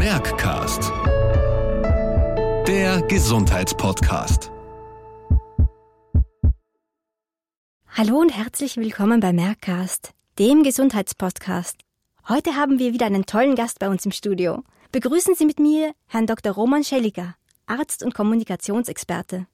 [0.00, 0.90] Merckcast.
[2.66, 4.50] Der Gesundheitspodcast.
[7.86, 11.82] Hallo und herzlich willkommen bei Merckcast, dem Gesundheitspodcast.
[12.30, 14.62] Heute haben wir wieder einen tollen Gast bei uns im Studio.
[14.90, 16.54] Begrüßen Sie mit mir Herrn Dr.
[16.54, 17.34] Roman Schelliger,
[17.66, 19.48] Arzt und Kommunikationsexperte.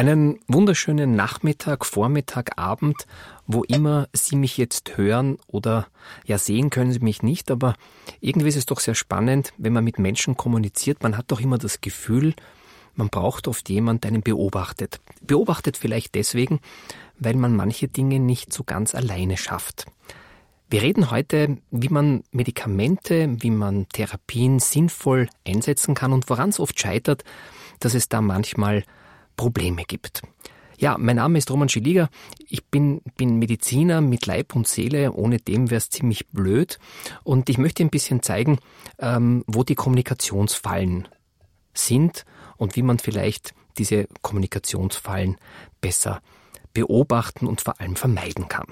[0.00, 3.06] Einen wunderschönen Nachmittag, Vormittag, Abend,
[3.46, 5.88] wo immer Sie mich jetzt hören oder
[6.24, 7.74] ja sehen können Sie mich nicht, aber
[8.18, 11.02] irgendwie ist es doch sehr spannend, wenn man mit Menschen kommuniziert.
[11.02, 12.32] Man hat doch immer das Gefühl,
[12.94, 15.02] man braucht oft jemand, der einen beobachtet.
[15.20, 16.60] Beobachtet vielleicht deswegen,
[17.18, 19.84] weil man manche Dinge nicht so ganz alleine schafft.
[20.70, 26.58] Wir reden heute, wie man Medikamente, wie man Therapien sinnvoll einsetzen kann und woran es
[26.58, 27.22] oft scheitert,
[27.80, 28.82] dass es da manchmal
[29.40, 30.20] Probleme gibt.
[30.76, 32.10] Ja, mein Name ist Roman Schiliger.
[32.46, 35.12] Ich bin, bin Mediziner mit Leib und Seele.
[35.12, 36.78] Ohne dem wäre es ziemlich blöd.
[37.24, 38.58] Und ich möchte ein bisschen zeigen,
[38.98, 41.08] ähm, wo die Kommunikationsfallen
[41.72, 42.26] sind
[42.58, 45.38] und wie man vielleicht diese Kommunikationsfallen
[45.80, 46.20] besser
[46.74, 48.66] beobachten und vor allem vermeiden kann.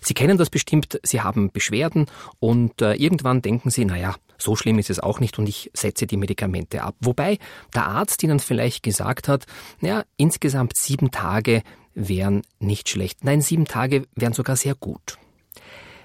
[0.00, 2.06] Sie kennen das bestimmt, Sie haben Beschwerden
[2.40, 6.06] und äh, irgendwann denken Sie, naja, so schlimm ist es auch nicht und ich setze
[6.06, 6.96] die Medikamente ab.
[7.00, 7.38] Wobei
[7.74, 9.46] der Arzt Ihnen vielleicht gesagt hat,
[9.80, 11.62] naja, insgesamt sieben Tage
[11.94, 13.24] wären nicht schlecht.
[13.24, 15.18] Nein, sieben Tage wären sogar sehr gut.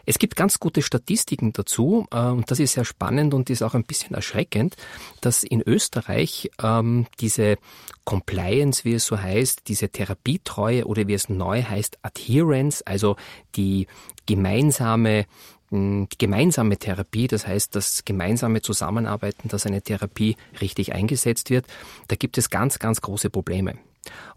[0.06, 3.76] Es gibt ganz gute Statistiken dazu äh, und das ist sehr spannend und ist auch
[3.76, 4.76] ein bisschen erschreckend,
[5.22, 7.58] dass in Österreich ähm, diese
[8.06, 13.18] Compliance, wie es so heißt, diese Therapietreue oder wie es neu heißt, Adherence, also
[13.56, 13.86] die
[14.26, 15.28] gemeinsame
[15.72, 21.66] die gemeinsame Therapie, das heißt das gemeinsame Zusammenarbeiten, dass eine Therapie richtig eingesetzt wird,
[22.08, 23.76] da gibt es ganz, ganz große Probleme.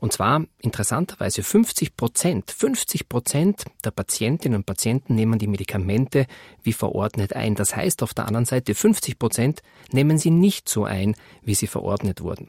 [0.01, 6.27] Und zwar interessanterweise 50 Prozent, 50 Prozent der Patientinnen und Patienten nehmen die Medikamente
[6.63, 7.55] wie verordnet ein.
[7.55, 11.69] Das heißt auf der anderen Seite 50 Prozent nehmen sie nicht so ein, wie sie
[11.69, 12.49] verordnet wurden.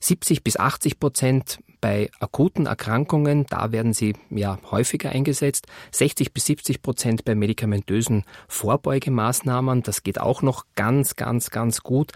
[0.00, 5.66] 70 bis 80 Prozent bei akuten Erkrankungen, da werden sie ja häufiger eingesetzt.
[5.92, 12.12] 60 bis 70 Prozent bei medikamentösen Vorbeugemaßnahmen, das geht auch noch ganz, ganz, ganz gut.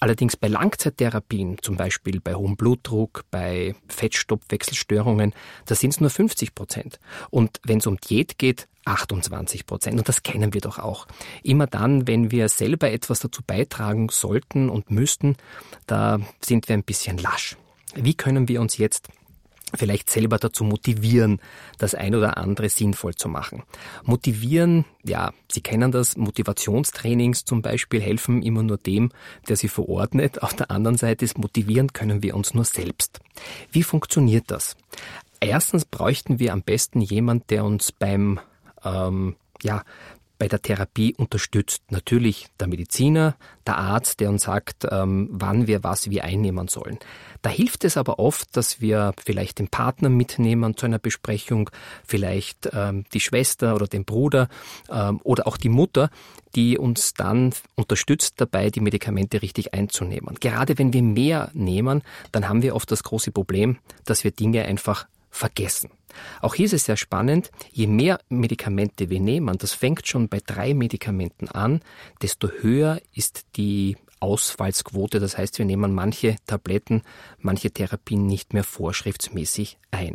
[0.00, 5.32] Allerdings bei Langzeittherapien, zum Beispiel bei hohem Blutdruck, bei Fettstoffwechselstörungen,
[5.66, 6.98] da sind es nur 50 Prozent.
[7.30, 9.98] Und wenn es um Diät geht, 28 Prozent.
[9.98, 11.06] Und das kennen wir doch auch.
[11.42, 15.36] Immer dann, wenn wir selber etwas dazu beitragen sollten und müssten,
[15.86, 17.56] da sind wir ein bisschen lasch.
[17.94, 19.08] Wie können wir uns jetzt
[19.74, 21.40] vielleicht selber dazu motivieren,
[21.78, 23.62] das ein oder andere sinnvoll zu machen.
[24.04, 29.10] Motivieren, ja, Sie kennen das, Motivationstrainings zum Beispiel helfen immer nur dem,
[29.48, 30.42] der sie verordnet.
[30.42, 33.20] Auf der anderen Seite ist motivieren können wir uns nur selbst.
[33.70, 34.76] Wie funktioniert das?
[35.40, 38.40] Erstens bräuchten wir am besten jemand, der uns beim
[38.84, 39.82] ähm, ja,
[40.42, 41.84] bei der Therapie unterstützt.
[41.90, 46.98] Natürlich der Mediziner, der Arzt, der uns sagt, ähm, wann wir was wie einnehmen sollen.
[47.42, 51.70] Da hilft es aber oft, dass wir vielleicht den Partner mitnehmen zu einer Besprechung,
[52.04, 54.48] vielleicht ähm, die Schwester oder den Bruder
[54.90, 56.10] ähm, oder auch die Mutter,
[56.56, 60.34] die uns dann unterstützt dabei, die Medikamente richtig einzunehmen.
[60.40, 64.64] Gerade wenn wir mehr nehmen, dann haben wir oft das große Problem, dass wir Dinge
[64.64, 65.90] einfach vergessen.
[66.40, 70.40] Auch hier ist es sehr spannend, je mehr Medikamente wir nehmen, das fängt schon bei
[70.44, 71.80] drei Medikamenten an,
[72.20, 75.18] desto höher ist die Ausfallsquote.
[75.18, 77.02] Das heißt, wir nehmen manche Tabletten,
[77.38, 80.14] manche Therapien nicht mehr vorschriftsmäßig ein.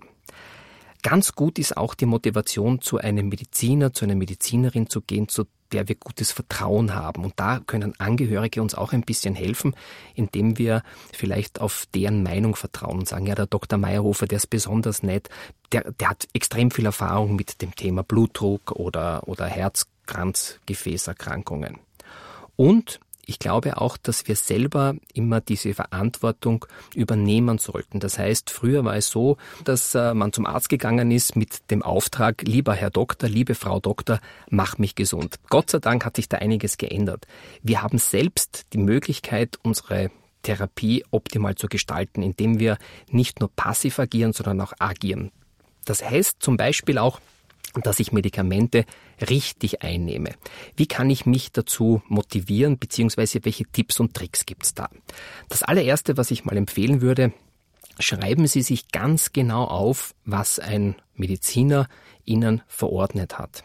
[1.04, 5.46] Ganz gut ist auch die Motivation, zu einem Mediziner, zu einer Medizinerin zu gehen, zu
[5.72, 7.24] der wir gutes Vertrauen haben.
[7.24, 9.76] Und da können Angehörige uns auch ein bisschen helfen,
[10.16, 10.84] indem wir
[11.14, 13.78] vielleicht auf deren Meinung vertrauen und sagen, ja, der Dr.
[13.78, 15.30] Meyerhofer, der ist besonders nett,
[15.72, 21.80] der, der hat extrem viel Erfahrung mit dem Thema Blutdruck oder, oder Herzkranzgefäßerkrankungen.
[22.56, 26.66] Und ich glaube auch, dass wir selber immer diese Verantwortung
[26.96, 28.00] übernehmen sollten.
[28.00, 31.84] Das heißt, früher war es so, dass äh, man zum Arzt gegangen ist mit dem
[31.84, 35.36] Auftrag, lieber Herr Doktor, liebe Frau Doktor, mach mich gesund.
[35.50, 37.28] Gott sei Dank hat sich da einiges geändert.
[37.62, 40.10] Wir haben selbst die Möglichkeit, unsere
[40.44, 42.78] Therapie optimal zu gestalten, indem wir
[43.10, 45.32] nicht nur passiv agieren, sondern auch agieren.
[45.84, 47.20] Das heißt zum Beispiel auch,
[47.82, 48.86] dass ich Medikamente
[49.30, 50.32] richtig einnehme.
[50.76, 54.90] Wie kann ich mich dazu motivieren, beziehungsweise welche Tipps und Tricks gibt's da?
[55.50, 57.34] Das allererste, was ich mal empfehlen würde,
[58.00, 61.88] schreiben Sie sich ganz genau auf, was ein Mediziner
[62.26, 63.64] Ihnen verordnet hat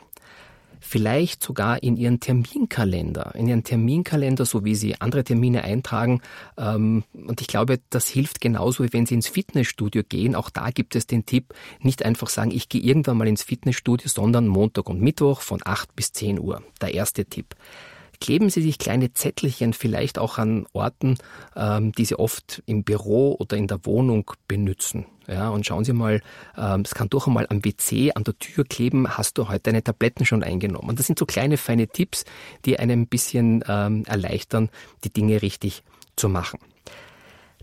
[0.83, 6.21] vielleicht sogar in Ihren Terminkalender, in Ihren Terminkalender, so wie Sie andere Termine eintragen.
[6.59, 10.35] Ähm, und ich glaube, das hilft genauso, wie wenn Sie ins Fitnessstudio gehen.
[10.35, 14.09] Auch da gibt es den Tipp, nicht einfach sagen, ich gehe irgendwann mal ins Fitnessstudio,
[14.09, 16.63] sondern Montag und Mittwoch von 8 bis 10 Uhr.
[16.81, 17.55] Der erste Tipp.
[18.21, 21.17] kleben Sie sich kleine Zettelchen vielleicht auch an Orten,
[21.57, 25.07] ähm, die Sie oft im Büro oder in der Wohnung benützen.
[25.33, 26.21] Ja, und schauen Sie mal,
[26.57, 29.83] ähm, es kann doch einmal am WC an der Tür kleben, hast du heute deine
[29.83, 30.91] Tabletten schon eingenommen?
[30.91, 32.25] Und das sind so kleine, feine Tipps,
[32.65, 34.69] die einem ein bisschen ähm, erleichtern,
[35.05, 35.83] die Dinge richtig
[36.17, 36.59] zu machen.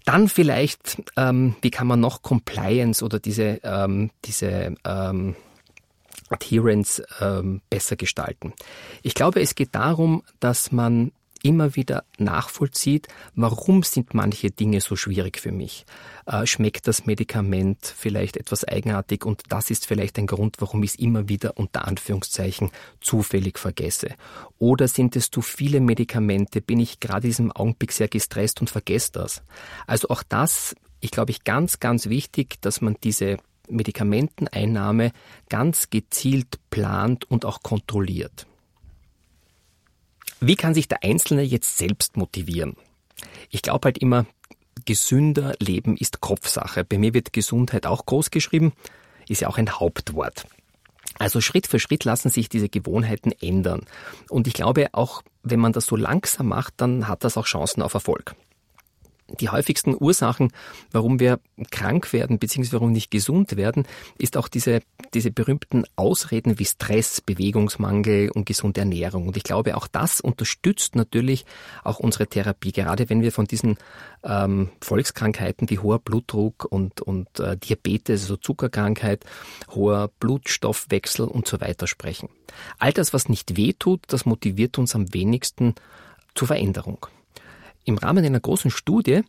[0.06, 5.36] Dann vielleicht, ähm, wie kann man noch Compliance oder diese, ähm, diese ähm,
[6.30, 8.54] Adherence ähm, besser gestalten.
[9.04, 11.12] Ich glaube, es geht darum, dass man
[11.44, 15.86] immer wieder nachvollzieht, warum sind manche Dinge so schwierig für mich.
[16.26, 20.92] Äh, schmeckt das Medikament vielleicht etwas eigenartig und das ist vielleicht ein Grund, warum ich
[20.92, 22.72] es immer wieder unter Anführungszeichen
[23.02, 24.16] zufällig vergesse.
[24.58, 28.70] Oder sind es zu viele Medikamente, bin ich gerade in diesem Augenblick sehr gestresst und
[28.70, 29.44] vergesse das.
[29.88, 33.38] Also auch das, ich glaube ich, ganz, ganz wichtig, dass man diese
[33.70, 35.12] Medikamenteneinnahme
[35.48, 38.48] ganz gezielt plant und auch kontrolliert.
[40.40, 42.76] Wie kann sich der Einzelne jetzt selbst motivieren?
[43.50, 44.26] Ich glaube halt immer,
[44.86, 46.86] gesünder Leben ist Kopfsache.
[46.86, 48.74] Bei mir wird Gesundheit auch groß geschrieben,
[49.28, 50.46] ist ja auch ein Hauptwort.
[51.18, 53.86] Also Schritt für Schritt lassen sich diese Gewohnheiten ändern.
[54.30, 57.82] Und ich glaube, auch wenn man das so langsam macht, dann hat das auch Chancen
[57.82, 58.36] auf Erfolg
[59.40, 60.52] die häufigsten Ursachen,
[60.92, 61.40] warum wir
[61.72, 62.70] krank werden bzw.
[62.72, 63.86] warum nicht gesund werden,
[64.18, 64.82] ist auch diese,
[65.14, 69.28] diese berühmten Ausreden wie Stress, Bewegungsmangel und gesunde Ernährung.
[69.28, 71.46] Und ich glaube, auch das unterstützt natürlich
[71.84, 73.78] auch unsere Therapie, gerade wenn wir von diesen
[74.24, 79.26] ähm, Volkskrankheiten wie hoher Blutdruck und, und äh, Diabetes, also Zuckerkrankheit,
[79.70, 82.30] hoher Blutstoffwechsel und so weiter sprechen.
[82.78, 85.76] All das, was nicht wehtut, das motiviert uns am wenigsten
[86.36, 87.06] zur Veränderung.
[87.86, 89.22] Im Rahmen einer großen Studie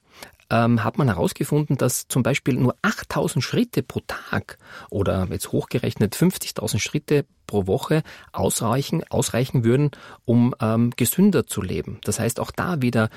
[0.51, 4.59] ähm, hat man herausgefunden, dass zum Beispiel nur 8000 Schritte pro Tag
[4.91, 8.03] oder jetzt hochgerechnet 50.000 Schritte pro Woche
[8.33, 9.91] ausreichen, ausreichen würden,
[10.25, 12.01] um ähm, gesünder zu leben.
[12.05, 13.11] Das heißt, auch da wieder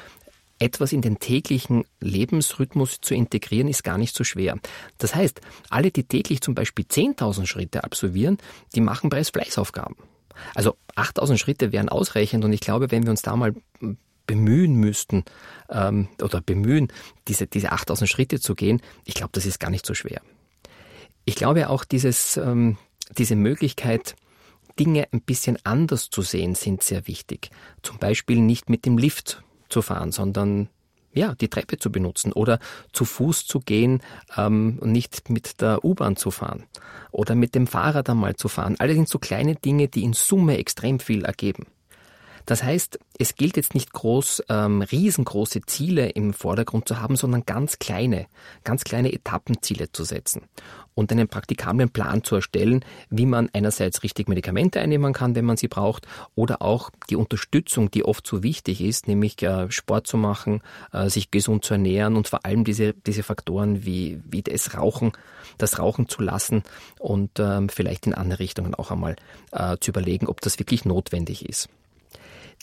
[0.60, 4.58] etwas in den täglichen Lebensrhythmus zu integrieren, ist gar nicht so schwer.
[4.98, 8.38] Das heißt, alle, die täglich zum Beispiel 10.000 Schritte absolvieren,
[8.76, 9.96] die machen bereits Fleißaufgaben.
[10.56, 13.54] Also 8000 Schritte wären ausreichend und ich glaube, wenn wir uns da mal
[14.26, 15.24] bemühen müssten
[15.70, 16.88] ähm, oder bemühen,
[17.28, 20.22] diese, diese 8000 Schritte zu gehen, ich glaube, das ist gar nicht so schwer.
[21.26, 22.78] Ich glaube auch, dieses, ähm,
[23.18, 24.16] diese Möglichkeit,
[24.80, 27.52] Dinge ein bisschen anders zu sehen, sind sehr wichtig.
[27.84, 30.70] Zum Beispiel nicht mit dem Lift zu fahren, sondern
[31.14, 32.60] ja, die Treppe zu benutzen oder
[32.92, 34.02] zu Fuß zu gehen
[34.36, 36.64] ähm, und nicht mit der U-Bahn zu fahren
[37.12, 38.76] oder mit dem Fahrrad einmal zu fahren.
[38.80, 41.68] Alles sind so kleine Dinge, die in Summe extrem viel ergeben.
[42.46, 47.46] Das heißt, es gilt jetzt nicht groß, ähm, riesengroße Ziele im Vordergrund zu haben, sondern
[47.46, 48.28] ganz kleine,
[48.64, 50.42] ganz kleine Etappenziele zu setzen
[50.96, 55.58] und einen praktikablen Plan zu erstellen, wie man einerseits richtig Medikamente einnehmen kann, wenn man
[55.58, 60.18] sie braucht, oder auch die Unterstützung, die oft so wichtig ist, nämlich äh, Sport zu
[60.18, 60.62] machen,
[60.92, 65.14] äh, sich gesund zu ernähren und vor allem diese, diese Faktoren wie, wie das Rauchen,
[65.58, 66.64] das Rauchen zu lassen
[67.00, 69.16] und ähm, vielleicht in andere Richtungen auch einmal
[69.52, 71.70] äh, zu überlegen, ob das wirklich notwendig ist.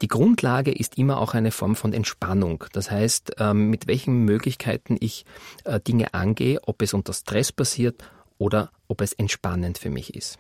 [0.03, 2.65] Die Grundlage ist immer auch eine Form von Entspannung.
[2.73, 5.27] Das heißt, ähm, mit welchen Möglichkeiten ich
[5.65, 8.03] äh, Dinge angehe, ob es unter Stress passiert
[8.39, 10.39] oder ob es entspannend für mich ist.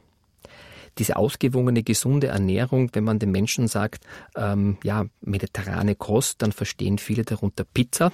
[0.98, 6.98] Diese ausgewogene, gesunde Ernährung, wenn man den Menschen sagt, ähm, ja, mediterrane Kost, dann verstehen
[6.98, 8.12] viele darunter Pizza,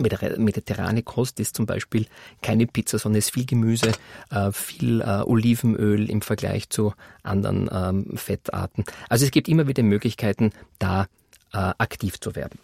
[0.00, 2.06] mediterrane Kost ist zum Beispiel
[2.42, 3.92] keine Pizza, sondern es ist viel Gemüse,
[4.30, 8.84] äh, viel äh, Olivenöl im Vergleich zu anderen ähm, Fettarten.
[9.08, 11.06] Also es gibt immer wieder Möglichkeiten, da
[11.52, 12.58] äh, aktiv zu werden.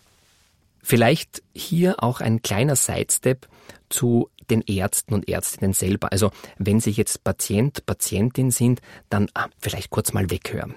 [0.82, 3.48] Vielleicht hier auch ein kleiner Sidestep
[3.88, 6.12] zu den Ärzten und Ärztinnen selber.
[6.12, 10.74] Also wenn Sie jetzt Patient, Patientin sind, dann ah, vielleicht kurz mal weghören.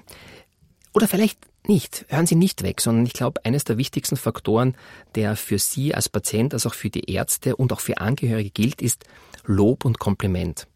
[0.94, 4.76] Oder vielleicht nicht, hören Sie nicht weg, sondern ich glaube, eines der wichtigsten Faktoren,
[5.16, 8.82] der für Sie als Patient, als auch für die Ärzte und auch für Angehörige gilt,
[8.82, 9.06] ist
[9.46, 10.68] Lob und Kompliment.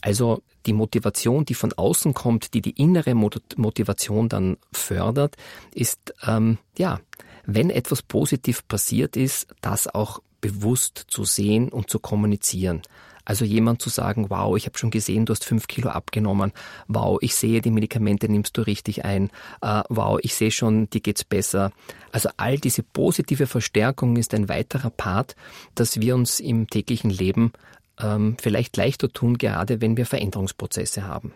[0.00, 5.36] Also die Motivation, die von außen kommt, die die innere Motivation dann fördert,
[5.74, 7.00] ist, ähm, ja,
[7.44, 12.82] wenn etwas positiv passiert ist, das auch bewusst zu sehen und zu kommunizieren.
[13.28, 16.52] Also jemand zu sagen, wow, ich habe schon gesehen, du hast fünf Kilo abgenommen,
[16.86, 19.30] wow, ich sehe, die Medikamente nimmst du richtig ein,
[19.62, 21.70] uh, wow, ich sehe schon, dir geht's besser.
[22.10, 25.36] Also all diese positive Verstärkung ist ein weiterer Part,
[25.74, 27.52] dass wir uns im täglichen Leben
[28.00, 31.34] ähm, vielleicht leichter tun, gerade wenn wir Veränderungsprozesse haben.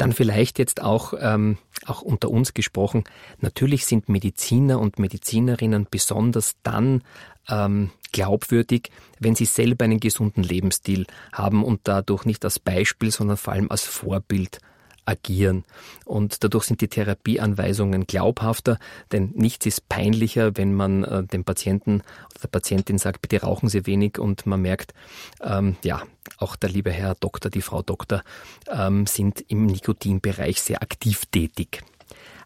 [0.00, 3.04] Dann vielleicht jetzt auch, ähm, auch unter uns gesprochen,
[3.40, 7.02] natürlich sind Mediziner und Medizinerinnen besonders dann
[7.50, 8.88] ähm, glaubwürdig,
[9.18, 11.04] wenn sie selber einen gesunden Lebensstil
[11.34, 14.60] haben und dadurch nicht als Beispiel, sondern vor allem als Vorbild
[15.04, 15.64] agieren.
[16.04, 18.78] Und dadurch sind die Therapieanweisungen glaubhafter,
[19.12, 23.68] denn nichts ist peinlicher, wenn man äh, dem Patienten oder der Patientin sagt, bitte rauchen
[23.68, 24.94] Sie wenig und man merkt,
[25.42, 26.02] ähm, ja,
[26.38, 28.22] auch der liebe Herr Doktor, die Frau Doktor
[28.70, 31.82] ähm, sind im Nikotinbereich sehr aktiv tätig.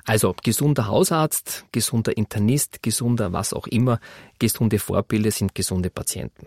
[0.06, 4.00] Also gesunder Hausarzt, gesunder Internist, gesunder was auch immer,
[4.38, 6.46] gesunde Vorbilder sind gesunde Patienten.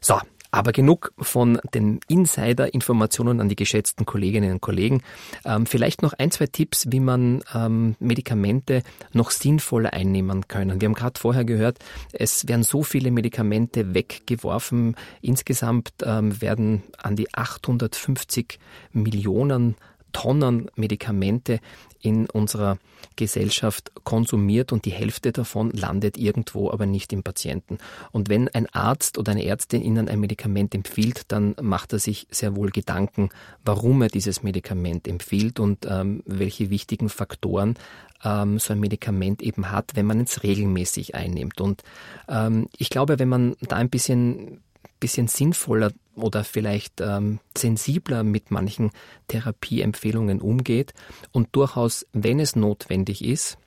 [0.00, 0.20] So,
[0.52, 5.02] aber genug von den Insider-Informationen an die geschätzten Kolleginnen und Kollegen.
[5.46, 8.82] Ähm, vielleicht noch ein, zwei Tipps, wie man ähm, Medikamente
[9.12, 10.80] noch sinnvoller einnehmen können.
[10.80, 11.78] Wir haben gerade vorher gehört,
[12.12, 14.94] es werden so viele Medikamente weggeworfen.
[15.22, 18.58] Insgesamt ähm, werden an die 850
[18.92, 19.76] Millionen
[20.12, 21.60] Tonnen Medikamente
[22.00, 22.78] in unserer
[23.16, 27.78] Gesellschaft konsumiert und die Hälfte davon landet irgendwo, aber nicht im Patienten.
[28.10, 32.26] Und wenn ein Arzt oder eine Ärztin Ihnen ein Medikament empfiehlt, dann macht er sich
[32.30, 33.30] sehr wohl Gedanken,
[33.64, 37.76] warum er dieses Medikament empfiehlt und ähm, welche wichtigen Faktoren
[38.24, 41.60] ähm, so ein Medikament eben hat, wenn man es regelmäßig einnimmt.
[41.60, 41.82] Und
[42.28, 44.60] ähm, ich glaube, wenn man da ein bisschen
[45.00, 48.90] bisschen sinnvoller oder vielleicht ähm, sensibler mit manchen
[49.28, 50.94] Therapieempfehlungen umgeht
[51.32, 53.58] und durchaus, wenn es notwendig ist,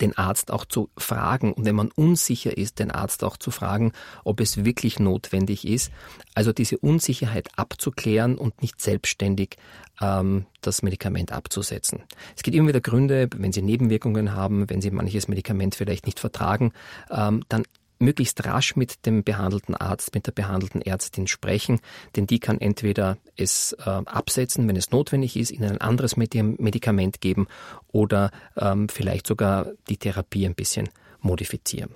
[0.00, 3.92] den Arzt auch zu fragen und wenn man unsicher ist, den Arzt auch zu fragen,
[4.24, 5.90] ob es wirklich notwendig ist.
[6.34, 9.56] Also diese Unsicherheit abzuklären und nicht selbstständig
[10.00, 12.02] ähm, das Medikament abzusetzen.
[12.36, 16.20] Es gibt immer wieder Gründe, wenn Sie Nebenwirkungen haben, wenn Sie manches Medikament vielleicht nicht
[16.20, 16.72] vertragen,
[17.10, 17.64] ähm, dann
[17.98, 21.80] möglichst rasch mit dem behandelten Arzt, mit der behandelten Ärztin sprechen,
[22.16, 27.20] denn die kann entweder es äh, absetzen, wenn es notwendig ist, ihnen ein anderes Medikament
[27.20, 27.46] geben
[27.88, 30.88] oder ähm, vielleicht sogar die Therapie ein bisschen
[31.20, 31.90] modifizieren.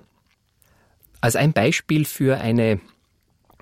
[1.21, 2.81] Als ein Beispiel für eine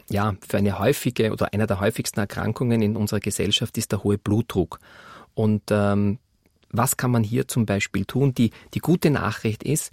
[0.09, 4.17] ja, für eine häufige oder einer der häufigsten Erkrankungen in unserer Gesellschaft ist der hohe
[4.17, 4.79] Blutdruck.
[5.35, 6.19] Und ähm,
[6.69, 8.33] was kann man hier zum Beispiel tun?
[8.33, 9.91] Die, die gute Nachricht ist,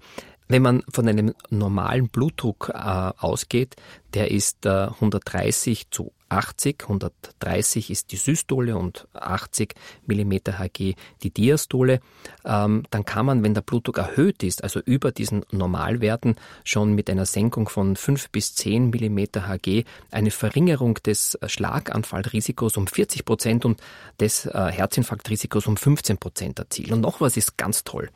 [0.48, 3.76] wenn man von einem normalen Blutdruck äh, ausgeht,
[4.14, 9.74] der ist äh, 130 zu 80, 130 ist die Systole und 80
[10.06, 12.00] mm Hg die Diastole,
[12.44, 17.10] ähm, dann kann man, wenn der Blutdruck erhöht ist, also über diesen Normalwerten, schon mit
[17.10, 23.64] einer Senkung von 5 bis 10 mm Hg eine Verringerung des Schlaganfallrisikos um 40 Prozent
[23.64, 23.80] und
[24.20, 26.94] des äh, Herzinfarktrisikos um 15 Prozent erzielen.
[26.94, 28.10] Und noch was ist ganz toll.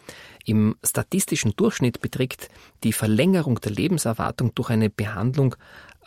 [0.45, 2.49] Im statistischen Durchschnitt beträgt
[2.83, 5.54] die Verlängerung der Lebenserwartung durch eine Behandlung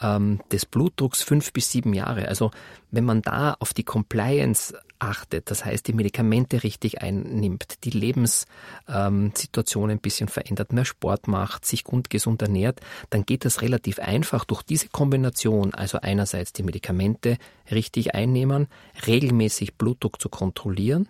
[0.02, 2.28] ähm, des Blutdrucks fünf bis sieben Jahre.
[2.28, 2.52] Also
[2.92, 9.90] wenn man da auf die Compliance achtet, das heißt die Medikamente richtig einnimmt, die Lebenssituation
[9.90, 14.46] ein bisschen verändert, mehr Sport macht, sich gut gesund ernährt, dann geht das relativ einfach
[14.46, 17.38] durch diese Kombination, also einerseits die Medikamente
[17.70, 18.68] richtig einnehmen,
[19.06, 21.10] regelmäßig Blutdruck zu kontrollieren,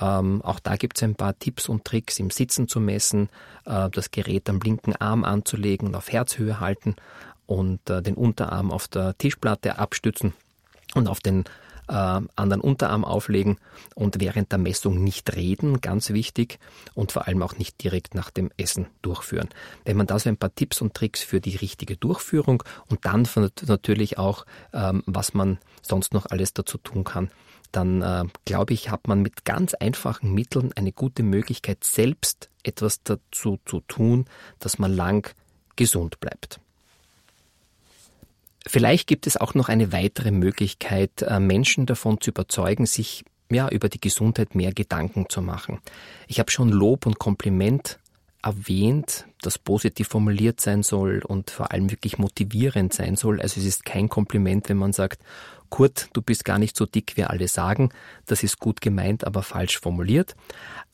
[0.00, 3.28] ähm, auch da gibt es ein paar Tipps und Tricks, im Sitzen zu messen,
[3.64, 6.96] äh, das Gerät am linken Arm anzulegen und auf Herzhöhe halten
[7.46, 10.34] und äh, den Unterarm auf der Tischplatte abstützen
[10.94, 11.44] und auf den
[11.88, 13.58] äh, anderen Unterarm auflegen
[13.94, 16.58] und während der Messung nicht reden, ganz wichtig,
[16.94, 19.48] und vor allem auch nicht direkt nach dem Essen durchführen.
[19.84, 23.28] Wenn man da so ein paar Tipps und Tricks für die richtige Durchführung und dann
[23.66, 27.30] natürlich auch, ähm, was man sonst noch alles dazu tun kann,
[27.72, 33.02] dann äh, glaube ich, hat man mit ganz einfachen Mitteln eine gute Möglichkeit, selbst etwas
[33.02, 34.26] dazu zu tun,
[34.58, 35.34] dass man lang
[35.76, 36.60] gesund bleibt.
[38.66, 43.68] Vielleicht gibt es auch noch eine weitere Möglichkeit, äh, Menschen davon zu überzeugen, sich ja,
[43.68, 45.78] über die Gesundheit mehr Gedanken zu machen.
[46.26, 48.00] Ich habe schon Lob und Kompliment
[48.42, 53.40] erwähnt, das positiv formuliert sein soll und vor allem wirklich motivierend sein soll.
[53.40, 55.20] Also es ist kein Kompliment, wenn man sagt,
[55.68, 57.90] Kurt, du bist gar nicht so dick, wie alle sagen.
[58.26, 60.34] Das ist gut gemeint, aber falsch formuliert.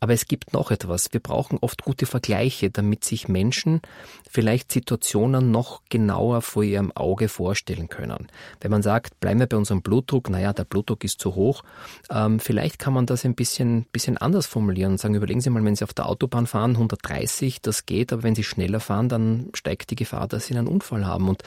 [0.01, 1.13] Aber es gibt noch etwas.
[1.13, 3.81] Wir brauchen oft gute Vergleiche, damit sich Menschen
[4.29, 8.27] vielleicht Situationen noch genauer vor ihrem Auge vorstellen können.
[8.61, 11.63] Wenn man sagt, bleiben wir bei unserem Blutdruck, naja, der Blutdruck ist zu hoch,
[12.11, 15.65] ähm, vielleicht kann man das ein bisschen, bisschen anders formulieren und sagen, überlegen Sie mal,
[15.65, 19.51] wenn Sie auf der Autobahn fahren, 130, das geht, aber wenn Sie schneller fahren, dann
[19.55, 21.29] steigt die Gefahr, dass Sie einen Unfall haben.
[21.29, 21.45] Und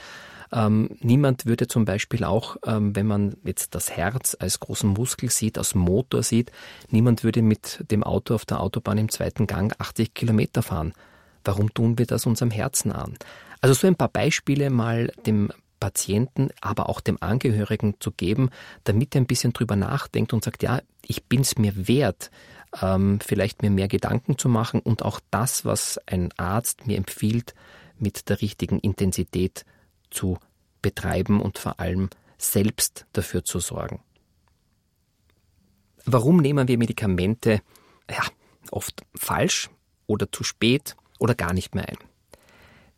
[0.51, 5.29] ähm, niemand würde zum Beispiel auch, ähm, wenn man jetzt das Herz als großen Muskel
[5.29, 6.51] sieht, als Motor sieht,
[6.89, 10.93] niemand würde mit dem Auto auf der Autobahn im zweiten Gang 80 Kilometer fahren.
[11.43, 13.17] Warum tun wir das unserem Herzen an?
[13.61, 18.49] Also so ein paar Beispiele mal dem Patienten, aber auch dem Angehörigen zu geben,
[18.83, 22.31] damit er ein bisschen drüber nachdenkt und sagt, ja, ich bin es mir wert,
[22.81, 27.53] ähm, vielleicht mir mehr Gedanken zu machen und auch das, was ein Arzt mir empfiehlt,
[27.97, 29.65] mit der richtigen Intensität
[30.09, 30.37] zu
[30.81, 34.01] betreiben und vor allem selbst dafür zu sorgen.
[36.05, 37.61] Warum nehmen wir Medikamente
[38.09, 38.23] ja,
[38.71, 39.69] oft falsch
[40.05, 41.97] oder zu spät oder gar nicht mehr ein?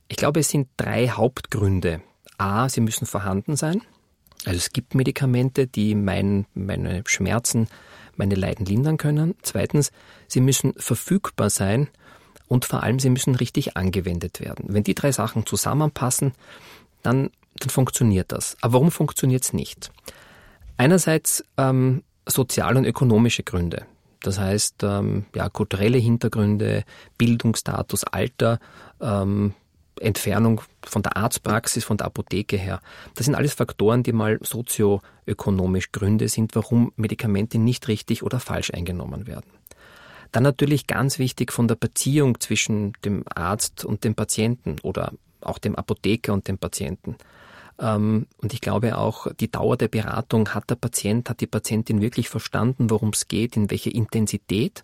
[0.09, 2.01] Ich glaube, es sind drei Hauptgründe.
[2.37, 3.81] A, sie müssen vorhanden sein.
[4.45, 7.67] Also es gibt Medikamente, die mein, meine Schmerzen,
[8.15, 9.35] meine Leiden lindern können.
[9.41, 9.91] Zweitens,
[10.27, 11.89] sie müssen verfügbar sein
[12.47, 14.65] und vor allem, sie müssen richtig angewendet werden.
[14.69, 16.33] Wenn die drei Sachen zusammenpassen,
[17.07, 18.57] dann, dann funktioniert das.
[18.61, 19.91] Aber warum funktioniert es nicht?
[20.75, 23.85] Einerseits ähm, soziale und ökonomische Gründe.
[24.21, 26.83] Das heißt, ähm, ja, kulturelle Hintergründe,
[27.17, 28.59] Bildungsstatus, Alter,
[28.99, 29.53] ähm,
[29.99, 32.81] Entfernung von der Arztpraxis, von der Apotheke her.
[33.15, 38.71] Das sind alles Faktoren, die mal sozioökonomisch Gründe sind, warum Medikamente nicht richtig oder falsch
[38.71, 39.49] eingenommen werden.
[40.33, 45.13] Dann natürlich ganz wichtig von der Beziehung zwischen dem Arzt und dem Patienten oder
[45.47, 47.15] auch dem Apotheker und dem Patienten.
[47.79, 52.01] Ähm, und ich glaube auch, die Dauer der Beratung hat der Patient, hat die Patientin
[52.01, 54.83] wirklich verstanden, worum es geht, in welche Intensität.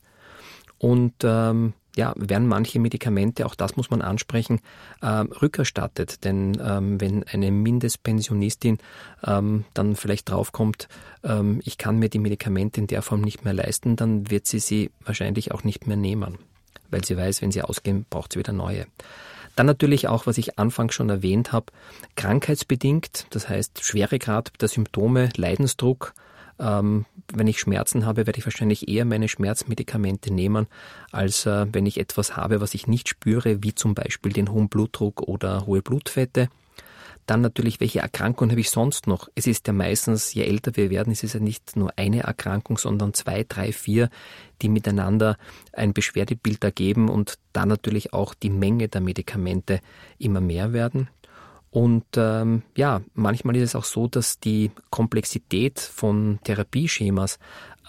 [0.78, 4.60] Und ähm, ja, werden manche Medikamente, auch das muss man ansprechen,
[5.02, 6.24] äh, rückerstattet.
[6.24, 8.80] Denn ähm, wenn eine Mindestpensionistin
[9.26, 10.88] ähm, dann vielleicht draufkommt,
[11.24, 14.60] ähm, ich kann mir die Medikamente in der Form nicht mehr leisten, dann wird sie
[14.60, 16.40] sie wahrscheinlich auch nicht mehr nehmen,
[16.90, 18.88] weil sie weiß, wenn sie ausgehen, braucht sie wieder neue.
[19.56, 21.68] Dann natürlich auch, was ich anfangs schon erwähnt habe,
[22.16, 26.14] krankheitsbedingt, das heißt Schweregrad der Symptome, Leidensdruck,
[26.60, 30.68] ähm, wenn ich Schmerzen habe, werde ich wahrscheinlich eher meine Schmerzmedikamente nehmen,
[31.12, 34.70] als äh, wenn ich etwas habe, was ich nicht spüre, wie zum Beispiel den hohen
[34.70, 36.50] Blutdruck oder hohe Blutfette.
[37.26, 39.30] Dann natürlich, welche Erkrankungen habe ich sonst noch?
[39.36, 42.78] Es ist ja meistens, je älter wir werden, ist es ja nicht nur eine Erkrankung,
[42.78, 44.10] sondern zwei, drei, vier,
[44.62, 45.38] die miteinander
[45.72, 49.80] ein Beschwerdebild ergeben und da natürlich auch die Menge der Medikamente
[50.18, 51.10] immer mehr werden.
[51.74, 57.40] Und ähm, ja, manchmal ist es auch so, dass die Komplexität von Therapieschemas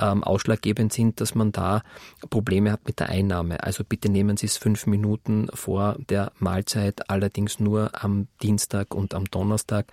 [0.00, 1.82] ähm, ausschlaggebend sind, dass man da
[2.30, 3.62] Probleme hat mit der Einnahme.
[3.62, 9.14] Also bitte nehmen Sie es fünf Minuten vor der Mahlzeit, allerdings nur am Dienstag und
[9.14, 9.86] am Donnerstag.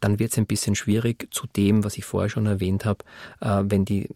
[0.00, 3.04] Dann wird es ein bisschen schwierig zu dem, was ich vorher schon erwähnt habe,
[3.40, 4.08] äh, wenn die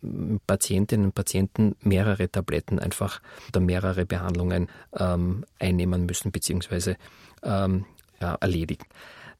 [0.46, 6.96] Patientinnen und Patienten mehrere Tabletten einfach oder mehrere Behandlungen ähm, einnehmen müssen, beziehungsweise
[7.42, 7.84] ähm,
[8.20, 8.84] ja, erledigen.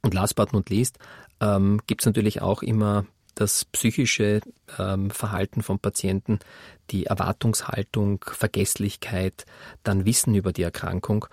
[0.03, 0.99] Und last but not least
[1.40, 3.05] ähm, gibt es natürlich auch immer
[3.38, 4.40] das psychische
[4.79, 6.40] ähm, Verhalten von Patienten,
[6.90, 9.46] die Erwartungshaltung, Vergesslichkeit,
[9.85, 11.27] dann Wissen über die Erkrankung.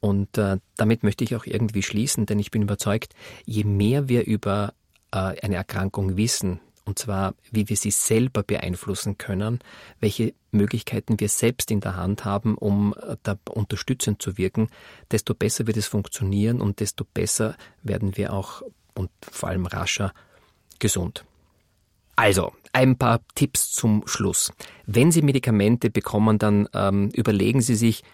[0.00, 4.26] Und äh, damit möchte ich auch irgendwie schließen, denn ich bin überzeugt, je mehr wir
[4.26, 4.72] über
[5.12, 9.60] äh, eine Erkrankung wissen, und zwar wie wir sie selber beeinflussen können,
[10.00, 14.68] welche Möglichkeiten wir selbst in der Hand haben, um äh, da unterstützend zu wirken,
[15.10, 18.62] desto besser wird es funktionieren und desto besser werden wir auch
[18.94, 20.14] und vor allem rascher
[20.78, 21.24] gesund.
[22.20, 24.52] Also, ein paar Tipps zum Schluss.
[24.84, 28.04] Wenn Sie Medikamente bekommen, dann ähm, überlegen Sie sich,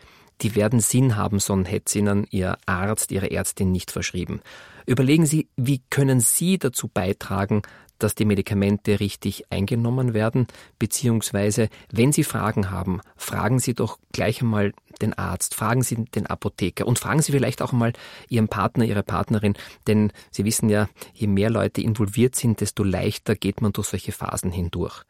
[0.43, 4.43] die werden Sinn haben, sonst hätte Ihnen Ihr Arzt, Ihre Ärztin nicht verschrieben.
[4.87, 7.63] Überlegen Sie, wie können Sie dazu beitragen,
[7.99, 10.47] dass die Medikamente richtig eingenommen werden,
[10.79, 16.27] beziehungsweise wenn Sie Fragen haben, fragen Sie doch gleich einmal den Arzt, fragen Sie den
[16.27, 17.93] Apotheker und fragen Sie vielleicht auch mal
[18.29, 19.55] Ihren Partner, Ihre Partnerin,
[19.87, 24.13] denn Sie wissen ja, je mehr Leute involviert sind, desto leichter geht man durch solche
[24.13, 25.03] Phasen hindurch.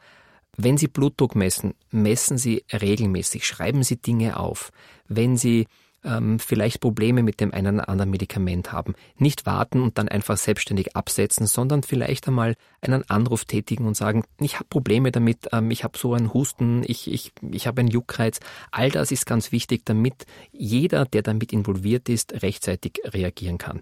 [0.57, 4.71] Wenn Sie Blutdruck messen, messen Sie regelmäßig, schreiben Sie Dinge auf.
[5.07, 5.67] Wenn Sie
[6.07, 8.95] ähm, vielleicht Probleme mit dem einen oder anderen Medikament haben.
[9.19, 14.25] Nicht warten und dann einfach selbstständig absetzen, sondern vielleicht einmal einen Anruf tätigen und sagen,
[14.41, 17.91] ich habe Probleme damit, ähm, ich habe so einen Husten, ich, ich, ich habe einen
[17.91, 18.41] Juckreiz.
[18.71, 23.81] All das ist ganz wichtig, damit jeder, der damit involviert ist, rechtzeitig reagieren kann.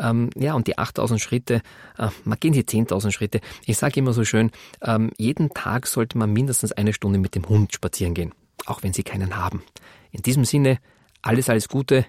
[0.00, 1.62] Ähm, ja, und die 8000 Schritte,
[1.98, 3.40] äh, man gehen die 10.000 Schritte.
[3.66, 4.50] Ich sage immer so schön,
[4.82, 8.32] ähm, jeden Tag sollte man mindestens eine Stunde mit dem Hund spazieren gehen,
[8.64, 9.62] auch wenn Sie keinen haben.
[10.10, 10.78] In diesem Sinne,
[11.26, 12.06] alles, alles Gute,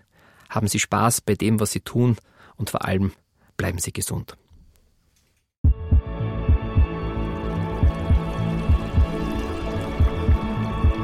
[0.50, 2.18] haben Sie Spaß bei dem, was Sie tun
[2.56, 3.14] und vor allem
[3.58, 4.38] bleiben Sie gesund.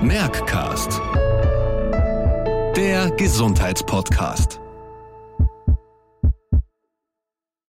[0.02, 1.02] Merckcast,
[2.76, 4.63] der Gesundheitspodcast.